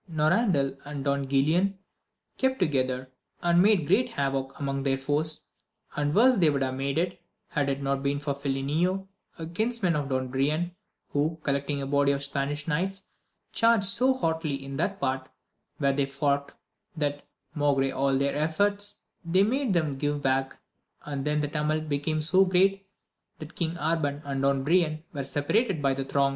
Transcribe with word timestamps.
Norandel 0.11 0.79
and 0.83 1.05
Don 1.05 1.27
Guilan 1.27 1.75
kept 2.35 2.57
together, 2.57 3.11
and 3.43 3.61
made 3.61 3.85
great 3.85 4.09
havock 4.09 4.59
among 4.59 4.81
their 4.81 4.97
foes, 4.97 5.49
and 5.95 6.15
worse 6.15 6.37
they 6.37 6.49
would 6.49 6.63
have 6.63 6.73
made 6.73 6.97
it, 6.97 7.21
had 7.49 7.69
it 7.69 7.83
not 7.83 8.01
been 8.01 8.17
for 8.17 8.33
Fileno, 8.33 9.07
a 9.37 9.45
kinsman 9.45 9.95
of 9.95 10.09
Don 10.09 10.29
Brian, 10.29 10.71
who, 11.09 11.37
collecting 11.43 11.83
a 11.83 11.85
body 11.85 12.13
of 12.13 12.23
Spanish 12.23 12.67
knights, 12.67 13.03
charged 13.53 13.83
so 13.85 14.11
hotly 14.15 14.65
in 14.65 14.75
that 14.77 14.99
part 14.99 15.29
where 15.77 15.93
they 15.93 16.07
fought, 16.07 16.51
that, 16.97 17.21
maugre 17.53 17.93
all 17.95 18.17
their 18.17 18.35
efforts, 18.35 19.03
they 19.23 19.43
made 19.43 19.71
them 19.71 19.99
give 19.99 20.19
back, 20.23 20.57
and 21.03 21.25
then 21.25 21.39
the 21.41 21.47
tumult 21.47 21.87
became 21.87 22.23
so 22.23 22.43
great, 22.43 22.87
that 23.37 23.55
King 23.55 23.75
Arban 23.75 24.23
and 24.25 24.41
Don 24.41 24.63
Brian 24.63 25.03
were 25.13 25.23
separated 25.23 25.79
by 25.79 25.93
the 25.93 26.03
throng. 26.05 26.29